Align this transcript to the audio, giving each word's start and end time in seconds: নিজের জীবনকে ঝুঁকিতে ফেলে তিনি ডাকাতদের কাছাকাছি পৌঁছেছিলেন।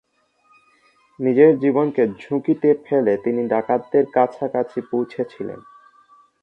নিজের 1.19 1.51
জীবনকে 1.59 2.03
ঝুঁকিতে 2.19 2.69
ফেলে 2.85 3.13
তিনি 3.17 3.41
ডাকাতদের 3.47 4.05
কাছাকাছি 4.11 4.79
পৌঁছেছিলেন। 4.91 5.59